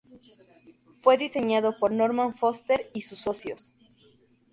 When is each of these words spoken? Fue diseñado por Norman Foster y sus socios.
Fue 0.95 1.15
diseñado 1.15 1.77
por 1.77 1.91
Norman 1.91 2.33
Foster 2.33 2.79
y 2.91 3.01
sus 3.03 3.19
socios. 3.19 3.75